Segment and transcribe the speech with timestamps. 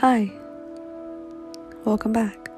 [0.00, 0.30] Hi.
[1.84, 2.50] Welcome back.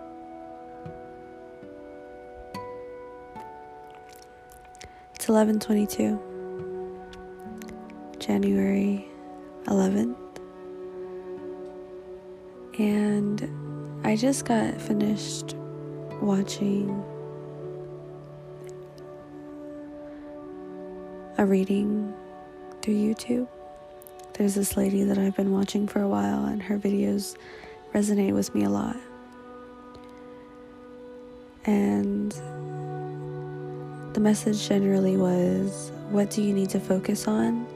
[5.14, 6.20] It's 11:22.
[8.18, 9.06] January
[9.66, 10.18] 11th.
[12.78, 13.48] And
[14.04, 15.56] I just got finished
[16.20, 16.90] watching
[21.38, 22.12] a reading
[22.82, 23.48] through YouTube.
[24.40, 27.36] There's this lady that I've been watching for a while, and her videos
[27.92, 28.96] resonate with me a lot.
[31.66, 32.32] And
[34.14, 37.66] the message generally was what do you need to focus on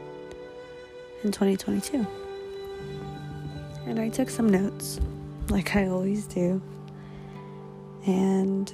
[1.22, 2.06] in 2022?
[3.84, 5.00] And I took some notes,
[5.50, 6.62] like I always do.
[8.06, 8.72] And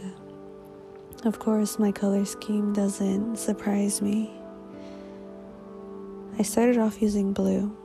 [1.25, 4.31] of course, my color scheme doesn't surprise me.
[6.39, 7.77] I started off using blue.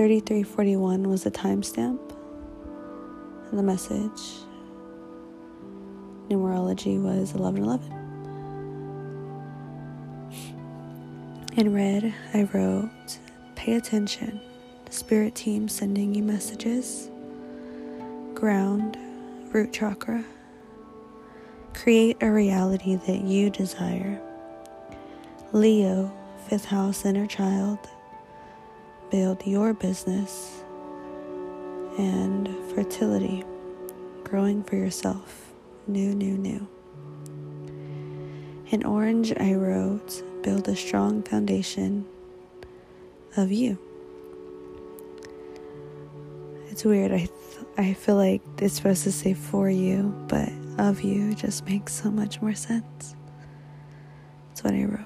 [0.00, 2.00] 3341 was the timestamp
[3.50, 4.46] and the message.
[6.30, 7.92] Numerology was 1111.
[11.58, 13.18] In red, I wrote,
[13.56, 14.40] Pay attention.
[14.86, 17.10] The spirit team sending you messages.
[18.32, 18.96] Ground,
[19.52, 20.24] root chakra.
[21.74, 24.18] Create a reality that you desire.
[25.52, 26.10] Leo,
[26.48, 27.80] fifth house, inner child.
[29.10, 30.62] Build your business.
[31.98, 33.44] And fertility,
[34.22, 35.52] growing for yourself.
[35.88, 36.68] New, new, new.
[38.68, 42.06] In orange, I wrote, Build a strong foundation
[43.36, 43.78] of you.
[46.70, 47.12] It's weird.
[47.12, 47.30] I th-
[47.76, 52.10] I feel like it's supposed to say for you, but of you just makes so
[52.10, 53.16] much more sense.
[54.48, 55.00] That's what I wrote.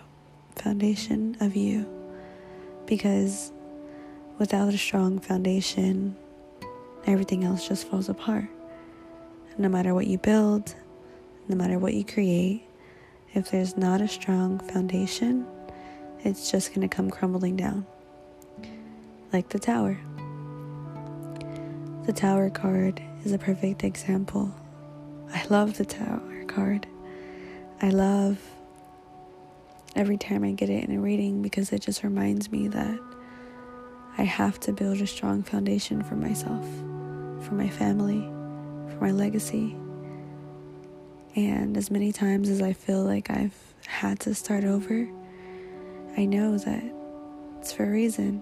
[0.57, 1.87] Foundation of you.
[2.87, 3.51] Because
[4.39, 6.17] without a strong foundation,
[7.07, 8.47] everything else just falls apart.
[9.59, 10.75] No matter what you build,
[11.49, 12.65] no matter what you create,
[13.35, 15.47] if there's not a strong foundation,
[16.25, 17.87] it's just going to come crumbling down.
[19.33, 19.99] Like the tower.
[22.07, 24.55] The tower card is a perfect example.
[25.33, 26.87] I love the tower card.
[27.83, 28.39] I love
[29.97, 32.99] every time I get it in a reading because it just reminds me that
[34.17, 36.65] I have to build a strong foundation for myself,
[37.45, 38.21] for my family,
[38.91, 39.77] for my legacy.
[41.35, 45.09] And as many times as I feel like I've had to start over,
[46.17, 46.85] I know that
[47.59, 48.41] it's for a reason.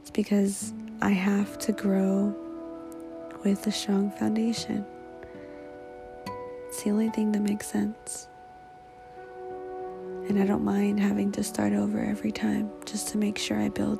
[0.00, 2.32] It's because I have to grow
[3.44, 4.86] with a strong foundation.
[6.68, 8.28] It's the only thing that makes sense.
[10.28, 13.68] And I don't mind having to start over every time just to make sure I
[13.68, 13.98] build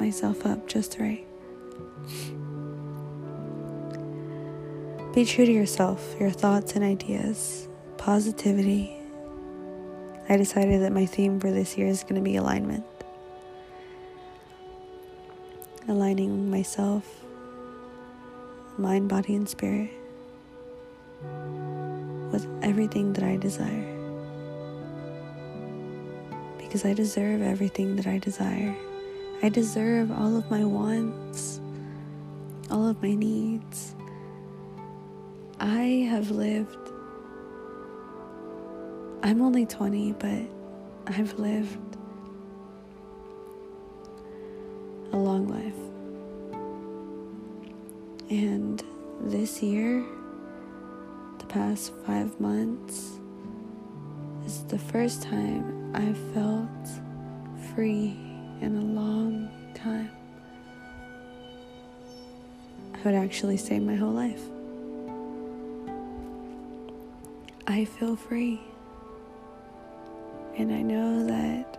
[0.00, 1.26] myself up just right.
[5.14, 7.66] Be true to yourself, your thoughts and ideas,
[7.96, 8.94] positivity.
[10.28, 12.84] I decided that my theme for this year is going to be alignment.
[15.88, 17.04] Aligning myself,
[18.76, 19.90] mind, body, and spirit
[22.30, 23.96] with everything that I desire.
[26.58, 28.76] Because I deserve everything that I desire.
[29.40, 31.60] I deserve all of my wants,
[32.72, 33.94] all of my needs.
[35.60, 36.76] I have lived,
[39.22, 40.42] I'm only 20, but
[41.06, 41.96] I've lived
[45.12, 45.74] a long life.
[48.30, 48.82] And
[49.20, 50.04] this year,
[51.38, 53.20] the past five months,
[54.44, 56.68] is the first time I've felt
[57.74, 58.27] free
[58.60, 60.10] in a long time.
[62.94, 64.42] I would actually say my whole life.
[67.66, 68.60] I feel free.
[70.56, 71.78] And I know that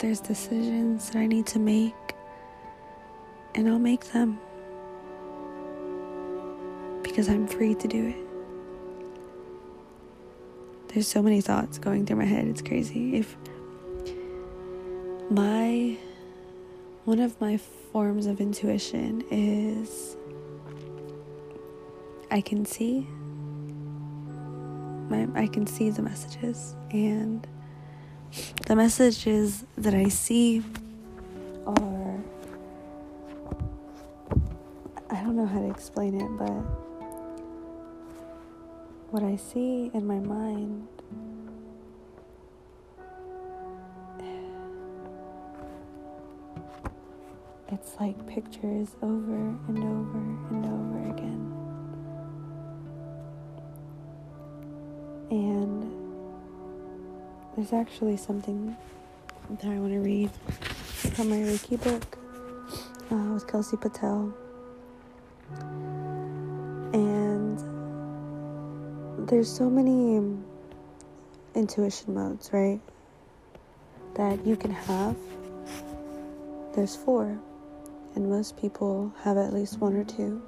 [0.00, 1.94] there's decisions that I need to make,
[3.54, 4.40] and I'll make them
[7.02, 8.16] because I'm free to do it.
[10.88, 13.16] There's so many thoughts going through my head, it's crazy.
[13.16, 13.36] If
[15.32, 15.96] my
[17.06, 20.14] one of my forms of intuition is
[22.30, 23.06] I can see
[25.08, 27.46] my I can see the messages and
[28.66, 30.62] the messages that I see
[31.66, 32.20] are
[35.08, 36.62] I don't know how to explain it but
[39.10, 40.88] what I see in my mind
[47.72, 50.18] it's like pictures over and over
[50.50, 51.52] and over again.
[55.30, 55.82] And
[57.56, 58.76] there's actually something
[59.48, 62.18] that I want to read from my Reiki book
[63.10, 64.34] uh, with Kelsey Patel.
[66.92, 67.58] And
[69.28, 70.36] there's so many
[71.54, 72.80] intuition modes, right?
[74.14, 75.16] That you can have.
[76.74, 77.38] There's four,
[78.14, 80.42] and most people have at least one or two.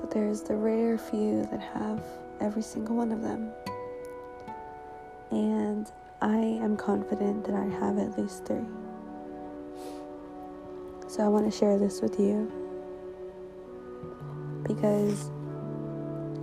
[0.00, 2.04] But there's the rare few that have
[2.40, 3.50] every single one of them.
[5.30, 5.86] And
[6.20, 8.66] I am confident that I have at least three.
[11.08, 12.50] So I want to share this with you
[14.66, 15.30] because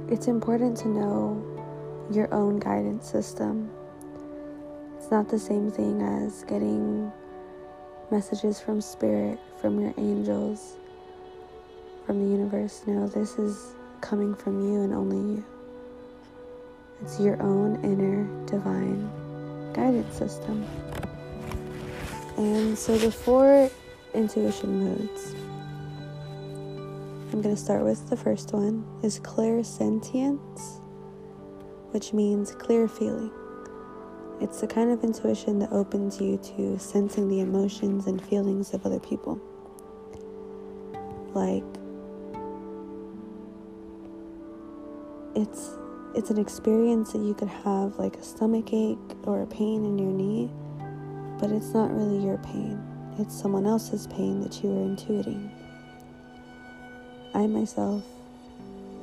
[0.09, 1.45] it's important to know
[2.11, 3.69] your own guidance system.
[4.97, 7.11] It's not the same thing as getting
[8.11, 10.77] messages from spirit, from your angels,
[12.05, 12.83] from the universe.
[12.87, 15.45] No, this is coming from you and only you.
[17.01, 19.09] It's your own inner divine
[19.73, 20.65] guidance system.
[22.37, 23.69] And so the four
[24.13, 25.35] intuition modes.
[27.31, 30.81] I'm going to start with the first one is clairsentience,
[31.91, 33.31] which means clear feeling.
[34.41, 38.85] It's the kind of intuition that opens you to sensing the emotions and feelings of
[38.85, 39.39] other people.
[41.33, 41.63] Like
[45.35, 45.71] it's
[46.15, 49.99] it's an experience that you could have like a stomach ache or a pain in
[49.99, 50.49] your knee,
[51.39, 52.81] but it's not really your pain.
[53.19, 55.51] It's someone else's pain that you are intuiting.
[57.33, 58.03] I myself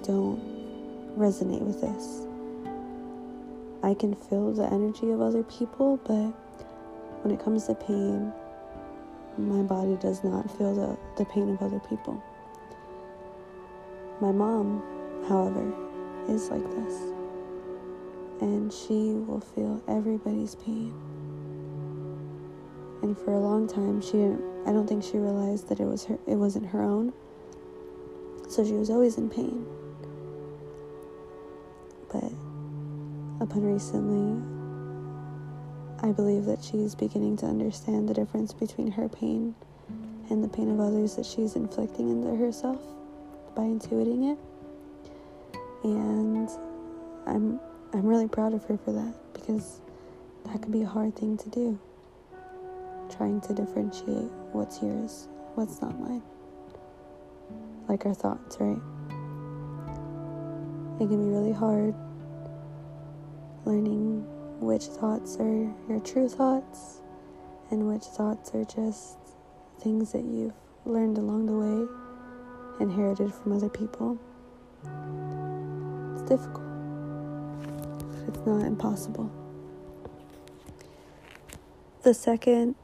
[0.03, 0.41] don't
[1.17, 2.26] resonate with this.
[3.87, 6.33] I can feel the energy of other people, but
[7.23, 8.33] when it comes to pain,
[9.39, 12.21] my body does not feel the, the pain of other people.
[14.21, 14.83] My mom,
[15.29, 15.73] however,
[16.29, 16.95] is like this.
[18.41, 20.93] And she will feel everybody's pain.
[23.03, 26.07] And for a long time she didn't I don't think she realized that it was
[26.07, 27.13] her it wasn't her own.
[28.49, 29.65] So she was always in pain.
[32.11, 32.33] But
[33.41, 34.43] upon recently
[36.03, 39.55] I believe that she's beginning to understand the difference between her pain
[40.31, 42.81] and the pain of others that she's inflicting into herself
[43.55, 44.39] by intuiting it
[45.85, 46.49] and
[47.27, 47.61] I'm
[47.93, 49.81] I'm really proud of her for that because
[50.45, 51.79] that can be a hard thing to do.
[53.17, 56.23] Trying to differentiate what's yours, what's not mine.
[57.89, 58.79] Like our thoughts, right?
[61.01, 61.95] It can be really hard
[63.67, 64.25] learning
[64.61, 67.01] which thoughts are your true thoughts
[67.71, 69.19] and which thoughts are just
[69.81, 70.55] things that you've
[70.85, 71.89] learned along the way,
[72.81, 74.19] inherited from other people
[76.15, 76.63] It's difficult,
[78.25, 79.31] but it's not impossible.
[82.03, 82.77] The second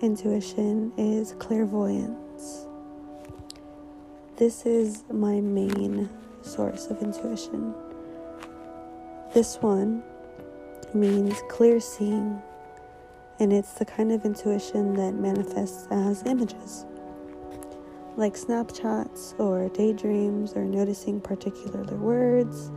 [0.00, 2.66] intuition is clairvoyance.
[4.36, 6.10] This is my main
[6.42, 7.74] source of intuition.
[9.32, 10.02] This one
[10.96, 12.42] means clear seeing,
[13.38, 16.86] and it's the kind of intuition that manifests as images
[18.16, 22.70] like snapshots or daydreams or noticing particular words,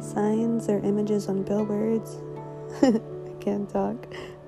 [0.00, 2.16] signs, or images on billboards.
[2.82, 3.00] I
[3.40, 4.06] can't talk.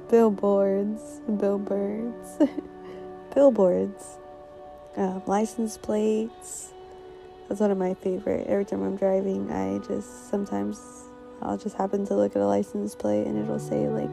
[0.08, 2.38] Billboards, billboards,
[3.34, 4.18] billboards,
[4.96, 6.72] uh, license plates.
[7.48, 8.46] That's one of my favorite.
[8.46, 10.99] Every time I'm driving, I just sometimes
[11.42, 14.10] I'll just happen to look at a license plate and it'll say like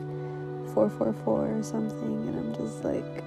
[0.73, 3.23] 444 or something, and I'm just like,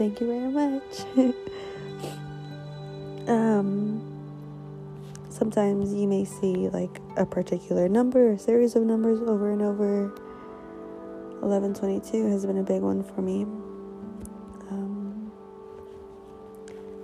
[0.00, 1.04] Thank you very much.
[3.28, 4.00] um,
[5.28, 10.08] sometimes you may see like a particular number or series of numbers over and over.
[11.40, 13.42] 1122 has been a big one for me.
[14.70, 15.30] Um,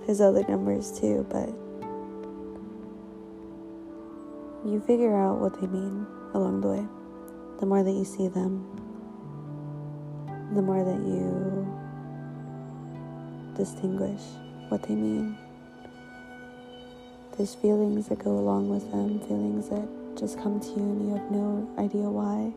[0.07, 1.53] there's other numbers too, but
[4.67, 6.85] you figure out what they mean along the way.
[7.59, 8.65] The more that you see them,
[10.53, 11.65] the more that you
[13.55, 14.21] distinguish
[14.69, 15.37] what they mean.
[17.37, 21.15] There's feelings that go along with them, feelings that just come to you and you
[21.15, 22.51] have no idea why.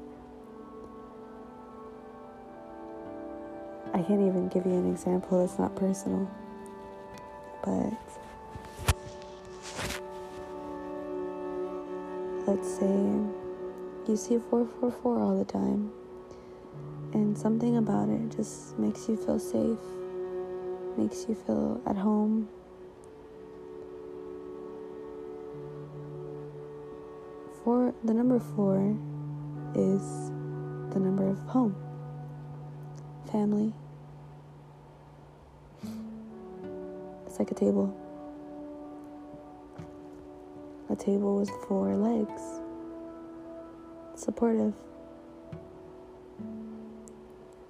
[3.92, 6.30] I can't even give you an example that's not personal,
[7.62, 7.92] but
[12.50, 12.98] let's say
[14.08, 15.92] you see 444 all the time
[17.12, 19.78] And something about it just makes you feel safe,
[20.96, 22.48] makes you feel at home.
[27.64, 28.96] Four, the number four
[29.74, 30.30] is
[30.94, 31.74] the number of home,
[33.30, 33.72] family.
[37.26, 37.99] It's like a table.
[40.90, 42.42] A table with four legs.
[44.16, 44.74] Supportive.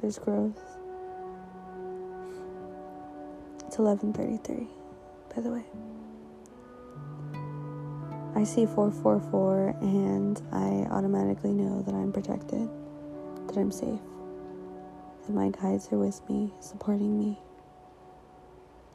[0.00, 0.59] There's growth.
[3.67, 4.67] It's 11:33,
[5.35, 5.65] by the way.
[8.35, 12.71] I see 444 and I automatically know that I'm protected,
[13.49, 14.00] that I'm safe,
[15.27, 17.39] that my guides are with me, supporting me.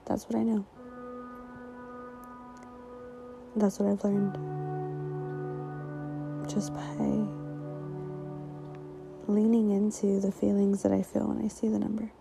[0.06, 0.66] That's what I know.
[3.58, 4.38] That's what I've learned
[6.50, 6.82] just by
[9.28, 12.12] leaning into the feelings that I feel when I see the number.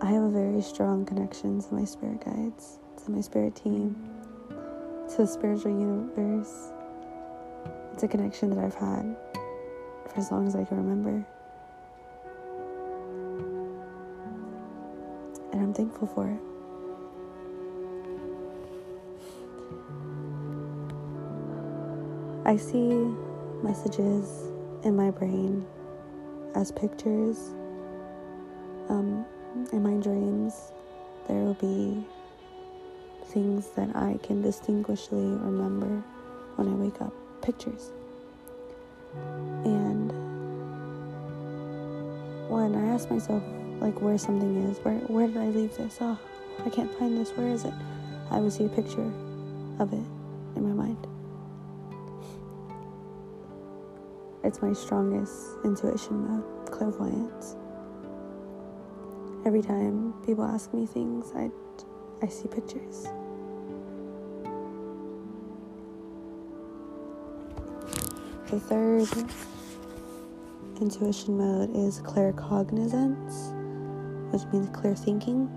[0.00, 3.94] I have a very strong connection to my spirit guides, to my spirit team,
[5.10, 6.72] to the spiritual universe.
[7.92, 9.16] It's a connection that I've had
[10.08, 11.24] for as long as I can remember.
[15.52, 16.59] And I'm thankful for it.
[22.50, 23.14] I see
[23.62, 24.50] messages
[24.82, 25.64] in my brain
[26.56, 27.54] as pictures.
[28.88, 29.24] Um,
[29.72, 30.72] in my dreams,
[31.28, 32.04] there will be
[33.26, 36.02] things that I can distinguishly remember
[36.56, 37.92] when I wake up pictures.
[39.64, 40.10] And
[42.50, 43.44] when I ask myself,
[43.78, 45.98] like, where something is, where, where did I leave this?
[46.00, 46.18] Oh,
[46.66, 47.30] I can't find this.
[47.30, 47.74] Where is it?
[48.28, 49.12] I would see a picture
[49.78, 50.02] of it
[50.56, 51.09] in my mind.
[54.42, 57.56] It's my strongest intuition mode, clairvoyance.
[59.44, 61.50] Every time people ask me things, I,
[62.22, 63.06] I see pictures.
[68.50, 69.08] The third
[70.80, 73.52] intuition mode is claircognizance,
[74.32, 75.48] which means clear thinking.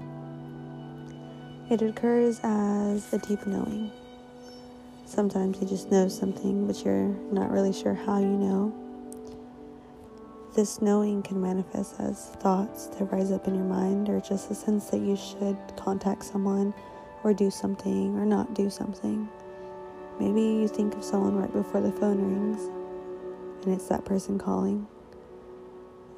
[1.71, 3.91] It occurs as a deep knowing.
[5.13, 8.73] Sometimes you just know something, but you're not really sure how you know.
[10.55, 14.55] This knowing can manifest as thoughts that rise up in your mind, or just a
[14.55, 16.73] sense that you should contact someone,
[17.23, 19.29] or do something, or not do something.
[20.19, 22.61] Maybe you think of someone right before the phone rings,
[23.65, 24.87] and it's that person calling.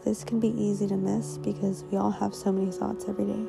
[0.06, 3.46] This can be easy to miss because we all have so many thoughts every day.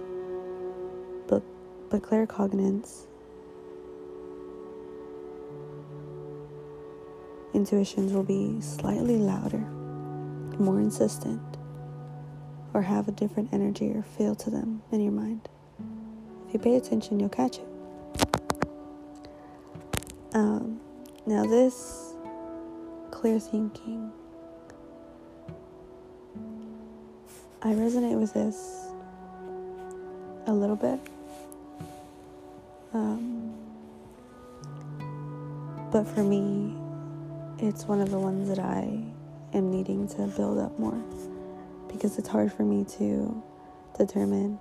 [1.29, 1.45] But,
[1.88, 3.07] but claircognizance,
[7.57, 9.67] intuitions will be slightly louder,
[10.59, 11.41] more insistent,
[12.75, 15.49] or have a different energy or feel to them in your mind.
[16.47, 17.67] If you pay attention, you'll catch it.
[20.35, 20.79] Um,
[21.25, 22.15] now, this
[23.11, 24.13] clear thinking.
[27.63, 28.87] I resonate with this
[30.47, 31.01] a little bit.
[32.93, 33.55] Um,
[35.91, 36.77] but for me,
[37.59, 39.03] it's one of the ones that I
[39.55, 41.03] am needing to build up more
[41.89, 43.43] because it's hard for me to
[43.97, 44.59] determine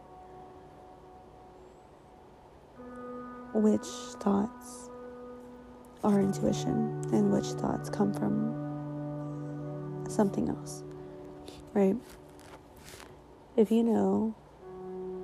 [3.53, 3.85] which
[4.21, 4.89] thoughts
[6.03, 10.83] are intuition and which thoughts come from something else,
[11.73, 11.95] right?
[13.57, 14.35] If you know,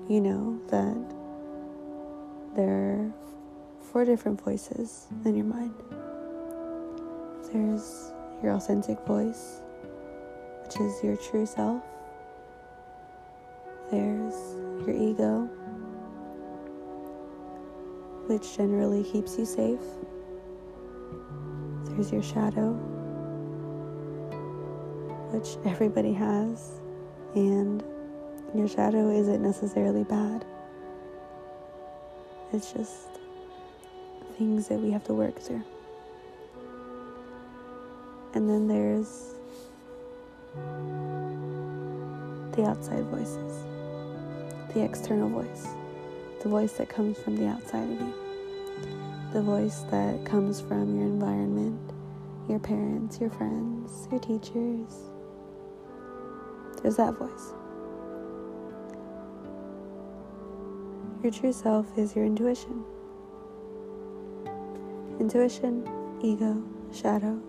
[0.09, 3.13] you know that there are
[3.91, 6.00] four different voices in your mind.
[7.53, 9.61] There's your authentic voice,
[10.63, 11.83] which is your true self.
[13.91, 14.35] There's
[14.87, 15.49] your ego,
[18.27, 19.81] which generally keeps you safe
[21.95, 22.71] there's your shadow,
[25.31, 26.81] which everybody has,
[27.35, 27.83] and
[28.55, 30.45] your shadow isn't necessarily bad.
[32.53, 33.07] It's just
[34.37, 35.63] things that we have to work through.
[38.33, 39.35] And then there's
[42.55, 43.63] the outside voices,
[44.73, 45.67] the external voice,
[46.43, 48.13] the voice that comes from the outside of you
[49.33, 51.79] the voice that comes from your environment,
[52.49, 54.93] your parents, your friends, your teachers.
[56.81, 57.53] There's that voice.
[61.23, 62.83] Your true self is your intuition.
[65.19, 65.87] Intuition,
[66.21, 66.61] ego,
[66.93, 67.41] shadow.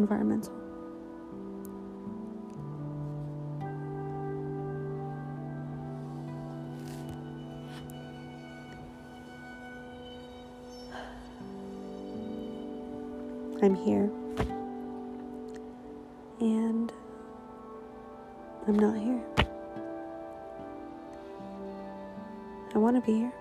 [0.00, 0.52] Environmental.
[13.62, 14.10] I'm here.
[16.40, 16.90] And
[18.66, 19.22] I'm not here.
[22.74, 23.39] I want to be here.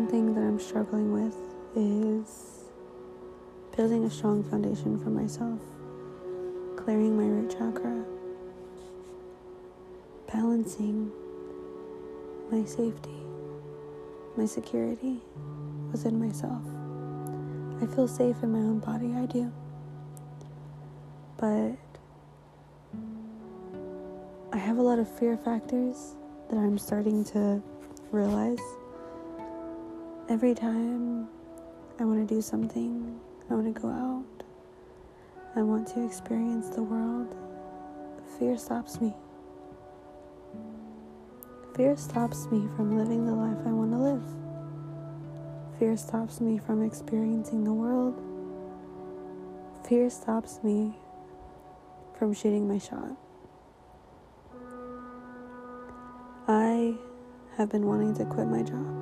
[0.00, 1.36] Something that I'm struggling with
[1.76, 2.64] is
[3.76, 5.60] building a strong foundation for myself,
[6.74, 8.02] clearing my root chakra,
[10.32, 11.12] balancing
[12.50, 13.20] my safety
[14.38, 15.20] my security
[15.92, 16.62] within myself.
[17.82, 19.52] I feel safe in my own body, I do.
[21.36, 21.76] But
[24.50, 26.14] I have a lot of fear factors
[26.48, 27.62] that I'm starting to
[28.10, 28.62] realize.
[30.30, 31.26] Every time
[31.98, 33.18] I want to do something,
[33.50, 34.44] I want to go out,
[35.56, 37.34] I want to experience the world,
[38.38, 39.12] fear stops me.
[41.74, 44.22] Fear stops me from living the life I want to live.
[45.80, 48.14] Fear stops me from experiencing the world.
[49.88, 50.94] Fear stops me
[52.16, 53.16] from shooting my shot.
[56.46, 56.94] I
[57.56, 58.99] have been wanting to quit my job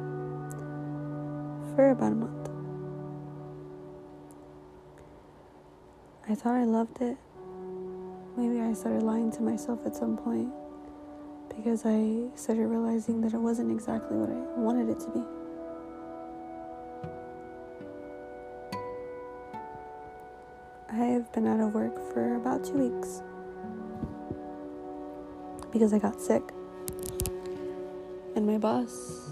[1.79, 2.51] for about a month.
[6.29, 7.17] I thought I loved it.
[8.37, 10.51] Maybe I started lying to myself at some point
[11.57, 15.23] because I started realizing that it wasn't exactly what I wanted it to be.
[20.91, 23.23] I have been out of work for about two weeks
[25.71, 26.43] because I got sick.
[28.35, 29.28] And my boss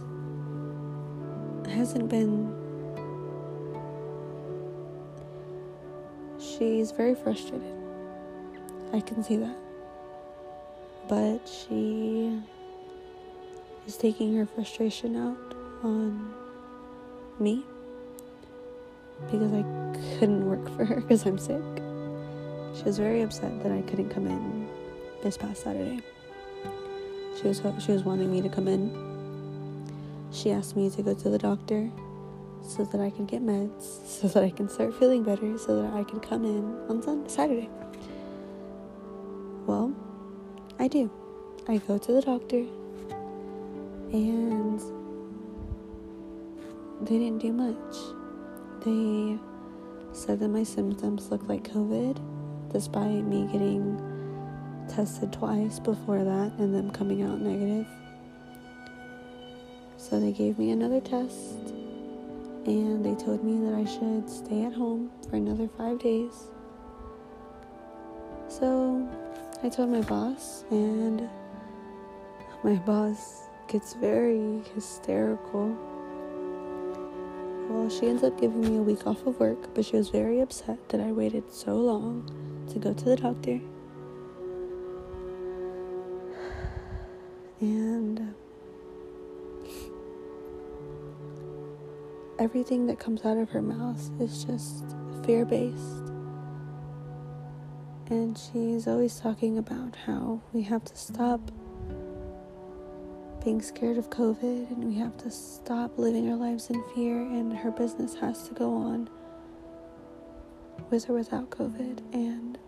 [1.76, 2.52] hasn't been.
[6.38, 7.74] She's very frustrated.
[8.92, 9.56] I can see that
[11.08, 12.40] but she
[13.86, 16.34] is taking her frustration out on
[17.38, 17.64] me
[19.30, 19.62] because I
[20.18, 21.62] couldn't work for her because I'm sick.
[22.76, 24.68] She was very upset that I couldn't come in
[25.22, 26.00] this past Saturday.
[27.40, 29.05] She was she was wanting me to come in.
[30.36, 31.90] She asked me to go to the doctor
[32.60, 35.94] so that I can get meds, so that I can start feeling better, so that
[35.94, 37.70] I can come in on Sunday, Saturday.
[39.66, 39.94] Well,
[40.78, 41.10] I do.
[41.66, 42.64] I go to the doctor
[44.12, 44.78] and
[47.00, 47.96] they didn't do much.
[48.84, 49.38] They
[50.12, 52.20] said that my symptoms looked like COVID
[52.72, 53.96] despite me getting
[54.88, 57.86] tested twice before that and them coming out negative.
[60.08, 61.56] So they gave me another test
[62.64, 66.32] and they told me that I should stay at home for another five days.
[68.48, 69.08] So
[69.64, 71.28] I told my boss, and
[72.62, 75.76] my boss gets very hysterical.
[77.68, 80.40] Well, she ends up giving me a week off of work, but she was very
[80.40, 82.30] upset that I waited so long
[82.72, 83.60] to go to the doctor.
[87.60, 88.34] And
[92.38, 94.84] everything that comes out of her mouth is just
[95.24, 96.12] fear based.
[98.08, 101.50] And she's always talking about how we have to stop
[103.44, 107.52] being scared of COVID and we have to stop living our lives in fear, and
[107.52, 109.08] her business has to go on
[110.90, 112.00] with or without COVID.
[112.12, 112.58] And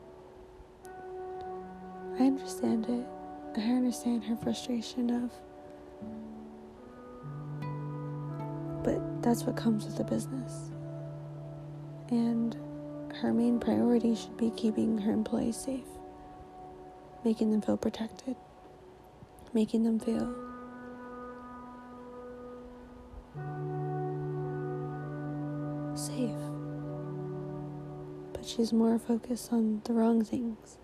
[2.18, 3.06] I understand it.
[3.56, 5.32] I understand her frustration of,
[9.22, 10.70] that's what comes with the business.
[12.10, 12.56] And
[13.16, 15.88] her main priority should be keeping her employees safe,
[17.24, 18.36] making them feel protected,
[19.52, 20.34] making them feel
[25.94, 26.30] safe.
[28.32, 30.78] But she's more focused on the wrong things.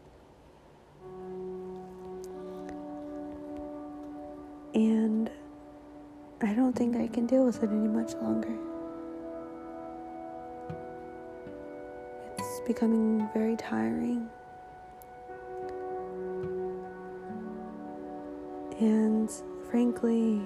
[6.85, 8.55] Think I can deal with it any much longer.
[12.37, 14.29] It's becoming very tiring.
[18.81, 19.31] And
[19.71, 20.43] frankly,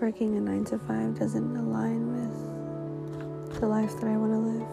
[0.00, 4.68] working a nine to five doesn't align with the life that I want to live.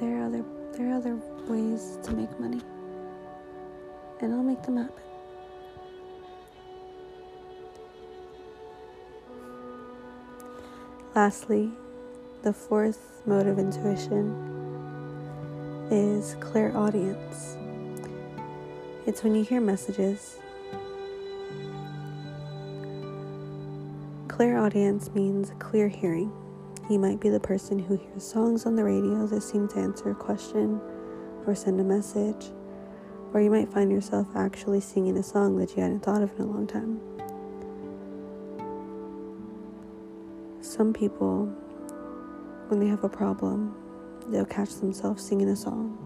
[0.00, 1.14] There are other there are other
[1.46, 2.60] ways to make money.
[4.20, 5.03] And I'll make them happen.
[11.14, 11.70] Lastly,
[12.42, 14.34] the fourth mode of intuition
[15.88, 17.56] is clairaudience.
[19.06, 20.38] It's when you hear messages.
[24.26, 26.32] Clear audience means clear hearing.
[26.90, 30.10] You might be the person who hears songs on the radio that seem to answer
[30.10, 30.80] a question
[31.46, 32.50] or send a message,
[33.32, 36.40] or you might find yourself actually singing a song that you hadn't thought of in
[36.40, 37.13] a long time.
[40.76, 41.46] Some people,
[42.66, 43.76] when they have a problem,
[44.26, 45.96] they'll catch themselves singing a song,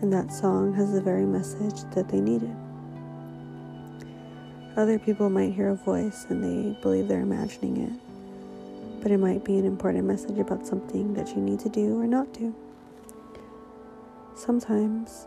[0.00, 2.54] and that song has the very message that they needed.
[4.76, 9.44] Other people might hear a voice and they believe they're imagining it, but it might
[9.44, 12.54] be an important message about something that you need to do or not do.
[14.36, 15.26] Sometimes,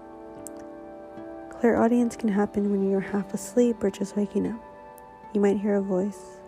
[1.60, 4.64] clairaudience can happen when you're half asleep or just waking up.
[5.34, 6.40] You might hear a voice,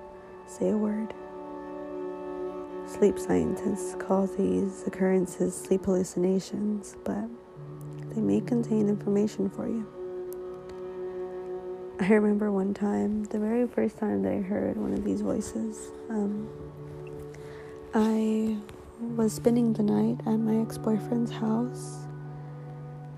[0.47, 1.13] say a word.
[2.99, 7.27] Sleep scientists call these occurrences sleep hallucinations, but
[8.13, 9.87] they may contain information for you.
[11.99, 15.91] I remember one time, the very first time that I heard one of these voices,
[16.11, 16.47] um,
[17.95, 18.57] I
[19.15, 22.05] was spending the night at my ex boyfriend's house,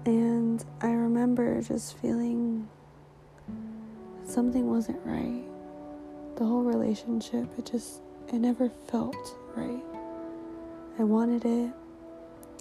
[0.05, 2.69] and I remember just feeling
[4.23, 5.43] something wasn't right.
[6.37, 9.83] The whole relationship, it just, it never felt right.
[10.99, 11.71] I wanted it,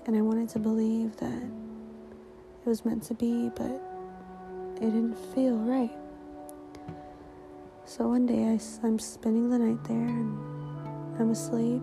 [0.06, 1.42] and I wanted to believe that
[2.64, 3.80] it was meant to be, but
[4.76, 5.92] it didn't feel right.
[7.84, 10.38] So one day I, I'm spending the night there and
[11.20, 11.82] I'm asleep.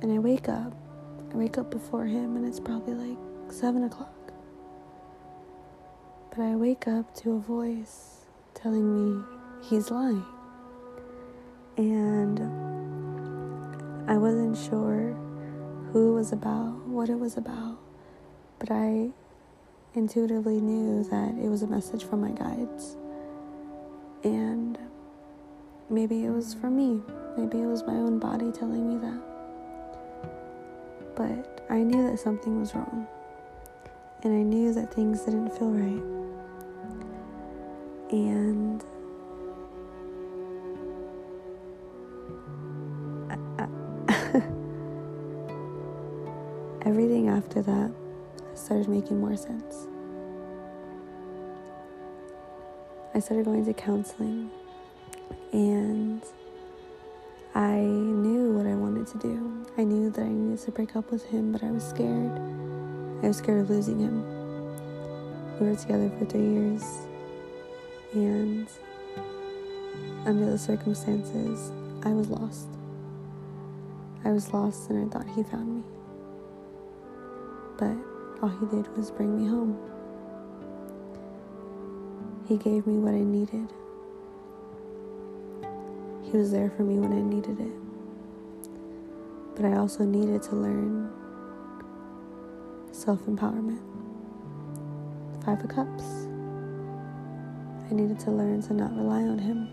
[0.00, 0.74] And I wake up.
[1.32, 3.18] I wake up before him, and it's probably like
[3.52, 4.32] 7 o'clock.
[6.30, 9.24] But I wake up to a voice telling me
[9.62, 10.24] he's lying.
[11.76, 12.67] And
[14.08, 15.14] I wasn't sure
[15.92, 17.76] who it was about, what it was about,
[18.58, 19.10] but I
[19.92, 22.96] intuitively knew that it was a message from my guides.
[24.24, 24.78] And
[25.90, 27.02] maybe it was for me,
[27.36, 29.20] maybe it was my own body telling me that.
[31.14, 33.06] But I knew that something was wrong,
[34.22, 36.02] and I knew that things didn't feel right.
[38.10, 38.82] And
[46.88, 47.92] everything after that
[48.54, 49.86] started making more sense.
[53.14, 54.50] I started going to counseling
[55.52, 56.22] and
[57.54, 59.66] I knew what I wanted to do.
[59.76, 62.32] I knew that I needed to break up with him, but I was scared.
[63.22, 64.24] I was scared of losing him.
[65.60, 66.84] We were together for three years,
[68.14, 68.68] and
[70.24, 71.70] under the circumstances,
[72.04, 72.68] I was lost.
[74.24, 75.97] I was lost, and I thought he found me
[77.78, 77.96] but
[78.42, 79.78] all he did was bring me home.
[82.48, 83.68] He gave me what I needed.
[86.24, 87.72] He was there for me when I needed it.
[89.54, 91.10] But I also needed to learn
[92.92, 93.80] self empowerment.
[95.44, 96.26] Five of Cups.
[97.90, 99.68] I needed to learn to not rely on him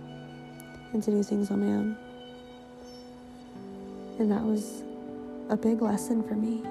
[0.93, 1.97] and to do things on my own.
[4.19, 4.83] And that was
[5.49, 6.61] a big lesson for me.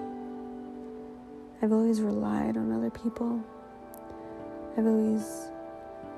[1.64, 3.42] I've always relied on other people.
[4.77, 5.48] I've always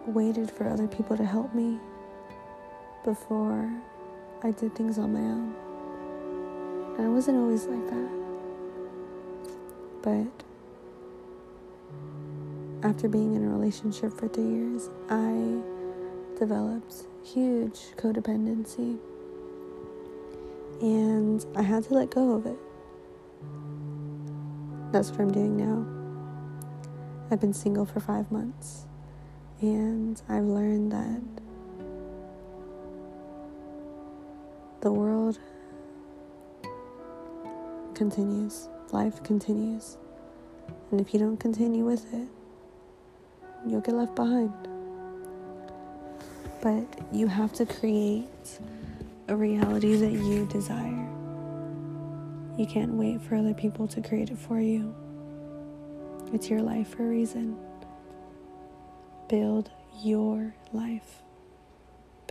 [0.04, 1.78] waited for other people to help me
[3.04, 3.72] before
[4.42, 5.54] I did things on my own.
[6.96, 8.10] And I wasn't always like that.
[10.02, 10.44] But
[12.88, 15.60] after being in a relationship for three years, I
[16.36, 18.98] developed huge codependency.
[20.80, 22.58] And I had to let go of it.
[24.92, 25.84] That's what I'm doing now.
[27.30, 28.86] I've been single for five months,
[29.60, 31.22] and I've learned that
[34.80, 35.38] the world
[37.94, 39.96] continues, life continues,
[40.90, 42.28] and if you don't continue with it,
[43.66, 44.52] you'll get left behind.
[46.62, 48.60] But you have to create
[49.28, 51.15] a reality that you desire.
[52.56, 54.94] You can't wait for other people to create it for you.
[56.32, 57.58] It's your life for a reason.
[59.28, 59.70] Build
[60.02, 61.22] your life.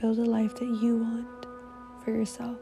[0.02, 1.46] Build a life that you want
[2.04, 2.58] for yourself.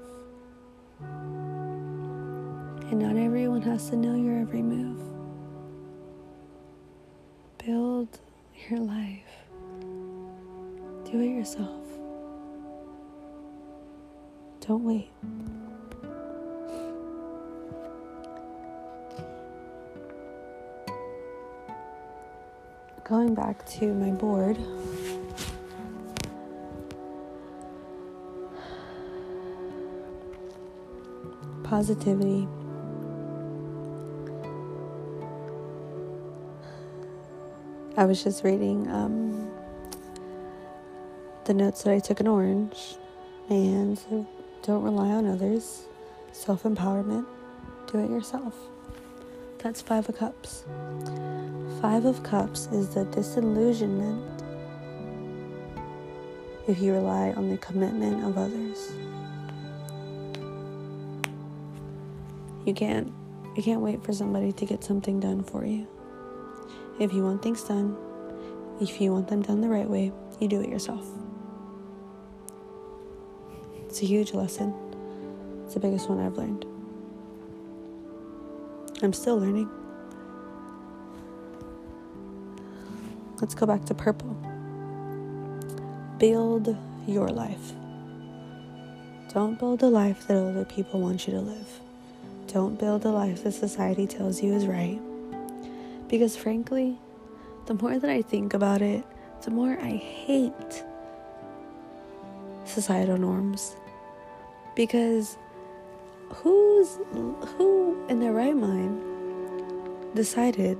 [2.90, 5.02] And not everyone has to know your every move.
[7.66, 8.20] Build
[8.70, 9.48] your life.
[11.06, 11.88] Do it yourself.
[14.60, 15.10] Don't wait.
[23.14, 24.58] Going back to my board.
[31.64, 32.48] Positivity.
[37.96, 39.48] I was just reading um,
[41.46, 42.96] the notes that I took in Orange
[43.48, 44.26] and
[44.64, 45.84] don't rely on others.
[46.32, 47.28] Self empowerment.
[47.92, 48.56] Do it yourself.
[49.60, 50.64] That's Five of Cups.
[51.84, 54.42] Five of Cups is the disillusionment
[56.66, 58.94] if you rely on the commitment of others.
[62.66, 63.12] You can't
[63.58, 65.86] you can't wait for somebody to get something done for you.
[67.02, 67.98] If you want things done,
[68.80, 71.06] if you want them done the right way, you do it yourself.
[73.90, 74.74] It's a huge lesson.
[75.66, 76.64] It's the biggest one I've learned.
[79.02, 79.83] I'm still learning.
[83.44, 84.38] Let's go back to purple.
[86.18, 87.74] Build your life.
[89.34, 91.82] Don't build a life that other people want you to live.
[92.48, 94.98] Don't build a life that society tells you is right.
[96.08, 96.98] Because frankly,
[97.66, 99.04] the more that I think about it,
[99.42, 100.86] the more I hate
[102.64, 103.76] societal norms
[104.74, 105.38] because
[106.30, 106.98] who's
[107.58, 110.78] who in their right mind decided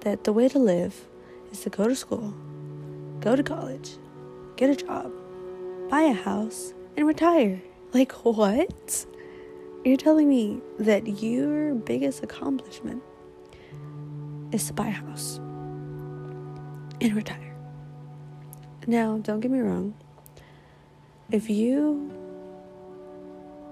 [0.00, 1.04] that the way to live
[1.52, 2.34] is to go to school,
[3.20, 3.96] go to college,
[4.56, 5.12] get a job,
[5.88, 7.60] buy a house, and retire?
[7.92, 9.06] Like what?
[9.84, 13.02] You're telling me that your biggest accomplishment
[14.52, 15.38] is to buy a house
[17.00, 17.54] and retire.
[18.86, 19.94] Now, don't get me wrong.
[21.30, 22.12] If you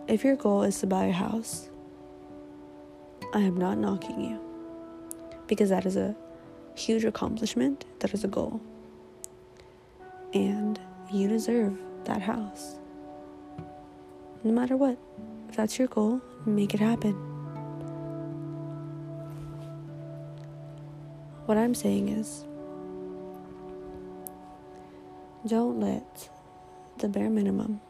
[0.06, 1.70] if your goal is to buy a house,
[3.32, 4.38] I am not knocking you
[5.46, 6.14] because that is a
[6.74, 8.60] huge accomplishment, that is a goal.
[10.32, 10.78] And
[11.10, 12.76] you deserve that house.
[14.42, 14.98] No matter what,
[15.48, 17.14] if that's your goal, make it happen.
[21.46, 22.44] What I'm saying is,
[25.46, 26.30] don't let
[26.98, 27.80] the bare minimum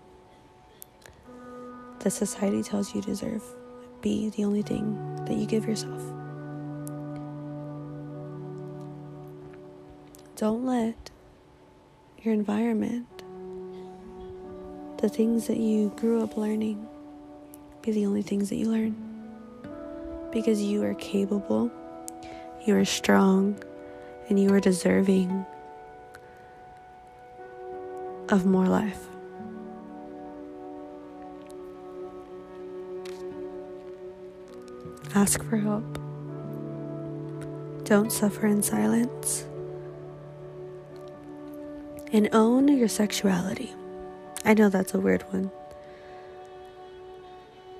[2.00, 3.42] that society tells you deserve
[4.02, 6.02] be the only thing that you give yourself.
[10.44, 11.10] Don't let
[12.22, 13.08] your environment,
[14.98, 16.86] the things that you grew up learning,
[17.80, 18.94] be the only things that you learn.
[20.30, 21.72] Because you are capable,
[22.66, 23.58] you are strong,
[24.28, 25.46] and you are deserving
[28.28, 29.06] of more life.
[35.14, 35.98] Ask for help.
[37.84, 39.46] Don't suffer in silence.
[42.14, 43.74] And own your sexuality.
[44.44, 45.50] I know that's a weird one.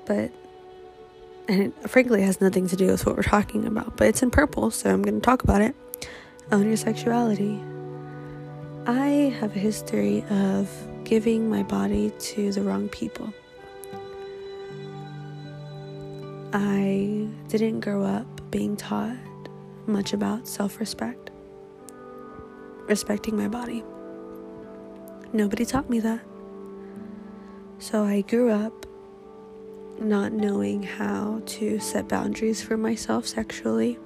[0.07, 0.33] But,
[1.47, 4.33] and it frankly has nothing to do with what we're talking about, but it's in
[4.33, 5.77] purple, so I'm going to talk about it.
[6.51, 7.63] Own your sexuality.
[8.89, 10.69] I have a history of
[11.05, 13.33] giving my body to the wrong people.
[16.53, 19.17] I didn't grow up being taught
[19.87, 21.31] much about self respect,
[22.89, 23.85] respecting my body.
[25.35, 26.21] Nobody taught me that.
[27.81, 28.87] So I grew up
[29.99, 33.99] not knowing how to set boundaries for myself sexually.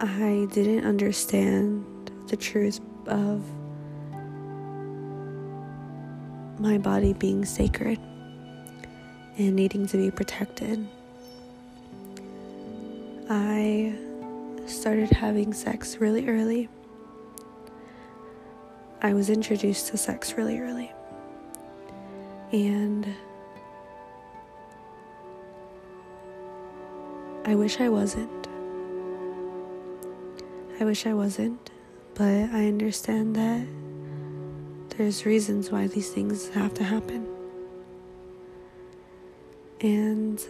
[0.00, 1.84] I didn't understand
[2.26, 3.44] the truth of
[6.58, 8.00] my body being sacred
[9.38, 10.84] and needing to be protected.
[13.30, 13.94] I
[14.66, 16.68] started having sex really early.
[19.04, 20.92] I was introduced to sex really early.
[22.52, 23.04] And
[27.44, 28.46] I wish I wasn't.
[30.78, 31.72] I wish I wasn't,
[32.14, 33.66] but I understand that
[34.96, 37.26] there's reasons why these things have to happen.
[39.80, 40.40] And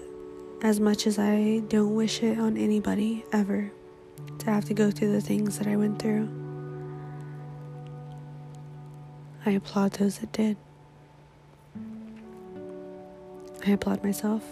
[0.62, 3.72] as much as I don't wish it on anybody ever
[4.40, 6.41] to have to go through the things that I went through,
[9.44, 10.56] I applaud those that did.
[13.66, 14.44] I applaud myself.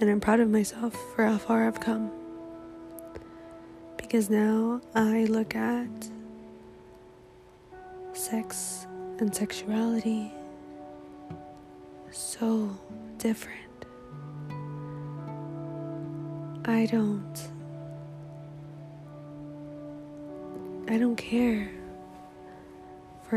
[0.00, 2.10] And I'm proud of myself for how far I've come.
[3.96, 6.10] Because now I look at
[8.14, 8.86] sex
[9.18, 10.32] and sexuality
[12.10, 12.70] so
[13.18, 13.56] different.
[16.64, 17.48] I don't.
[20.88, 21.70] I don't care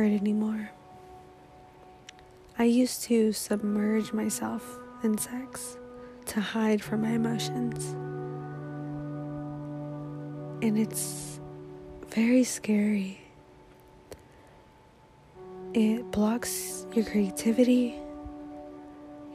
[0.03, 0.71] it anymore.
[2.57, 5.77] I used to submerge myself in sex
[6.25, 7.93] to hide from my emotions.
[10.62, 11.39] And it's
[12.09, 13.21] very scary.
[15.73, 17.95] It blocks your creativity.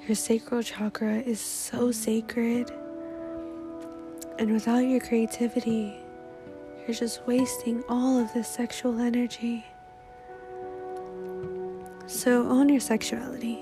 [0.07, 2.71] Your sacral chakra is so sacred.
[4.39, 5.95] And without your creativity,
[6.87, 9.65] you're just wasting all of this sexual energy.
[12.15, 13.59] So own your sexuality.